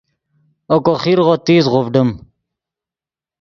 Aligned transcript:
اوکو 0.71 0.93
خیرغو 1.03 1.35
تیز 1.45 1.65
غوڤڈیم 1.71 2.09